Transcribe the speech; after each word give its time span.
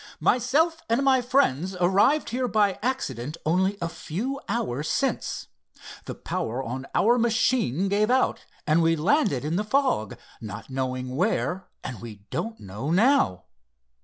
"Myself 0.19 0.81
and 0.89 1.03
my 1.03 1.21
friends 1.21 1.75
arrived 1.79 2.31
here 2.31 2.47
by 2.47 2.79
accident 2.81 3.37
only 3.45 3.77
a 3.79 3.87
few 3.87 4.41
hours 4.49 4.89
since. 4.89 5.45
The 6.05 6.15
power 6.15 6.63
on 6.63 6.87
our 6.95 7.19
machine 7.19 7.87
gave 7.87 8.09
out, 8.09 8.43
and 8.65 8.81
we 8.81 8.95
landed 8.95 9.45
in 9.45 9.57
the 9.57 9.63
fog, 9.63 10.17
not 10.41 10.71
knowing 10.71 11.15
where 11.15 11.67
and 11.83 12.01
we 12.01 12.23
don't 12.31 12.59
know 12.59 12.89
now." 12.89 13.43